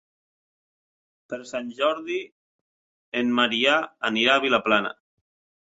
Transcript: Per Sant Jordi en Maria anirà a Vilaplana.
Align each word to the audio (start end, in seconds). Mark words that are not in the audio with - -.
Per 1.33 1.39
Sant 1.49 1.69
Jordi 1.81 2.17
en 3.21 3.31
Maria 3.43 3.79
anirà 4.13 4.37
a 4.41 4.45
Vilaplana. 4.51 4.95